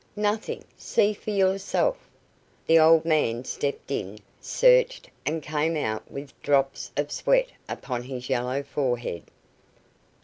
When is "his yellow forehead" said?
8.01-9.25